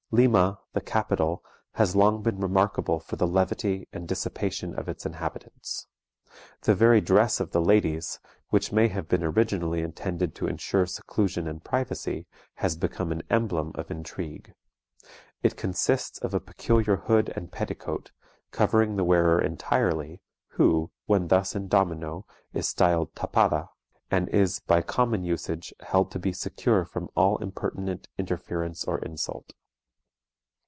Lima, 0.13 0.59
the 0.73 0.81
capital, 0.81 1.41
has 1.75 1.95
long 1.95 2.21
been 2.21 2.37
remarkable 2.41 2.99
for 2.99 3.15
the 3.15 3.25
levity 3.25 3.87
and 3.93 4.09
dissipation 4.09 4.77
of 4.77 4.89
its 4.89 5.05
inhabitants. 5.05 5.87
The 6.63 6.75
very 6.75 6.99
dress 6.99 7.39
of 7.39 7.51
the 7.51 7.61
ladies, 7.61 8.19
which 8.49 8.73
may 8.73 8.89
have 8.89 9.07
been 9.07 9.23
originally 9.23 9.81
intended 9.81 10.35
to 10.35 10.47
insure 10.47 10.85
seclusion 10.85 11.47
and 11.47 11.63
privacy, 11.63 12.25
has 12.55 12.75
become 12.75 13.13
an 13.13 13.23
emblem 13.29 13.71
of 13.75 13.89
intrigue. 13.89 14.53
It 15.43 15.55
consists 15.55 16.17
of 16.17 16.33
a 16.33 16.41
peculiar 16.41 16.97
hood 16.97 17.31
and 17.33 17.49
petticoat, 17.49 18.11
covering 18.51 18.97
the 18.97 19.05
wearer 19.05 19.39
entirely, 19.39 20.19
who, 20.49 20.91
when 21.05 21.29
thus 21.29 21.55
in 21.55 21.69
domino, 21.69 22.25
is 22.53 22.67
styled 22.67 23.15
tapada, 23.15 23.69
and 24.11 24.27
is, 24.27 24.59
by 24.59 24.81
common 24.81 25.23
usage, 25.23 25.73
held 25.79 26.11
to 26.11 26.19
be 26.19 26.33
secure 26.33 26.83
from 26.83 27.07
all 27.15 27.37
impertinent 27.37 28.09
interference 28.17 28.83
or 28.83 28.99
insult. 28.99 29.53